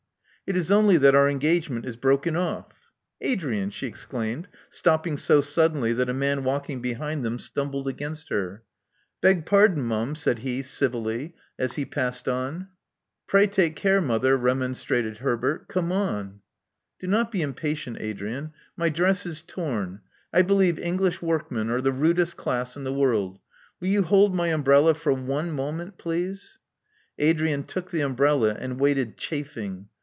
[0.47, 5.93] It is only that our engagement is broken off "Adrian!" she exclaimed, stopping so suddenly
[5.93, 8.61] that a man walking behind them stumbled against her.
[9.21, 12.67] Beg pwor'n, mum," said he, civilly, as he passed on.
[12.67, 15.69] 2i8 Love Among the Artists Pray take care, mother," remonstrated Herbert.
[15.69, 16.41] '*Comeon."
[16.99, 18.51] Do not be impatient, Adrian.
[18.75, 20.01] My dress is torn.
[20.33, 23.39] I believe English workmen are the rudest clas& in the world.
[23.79, 26.59] Will you hold my umbrella for one moment, pleaser'
[27.19, 29.87] Adrian took the umbrella, and waited chafing.